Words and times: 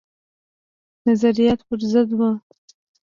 نظریات 1.07 1.59
پر 1.67 1.79
ضد 1.91 2.09
وه. 2.17 2.31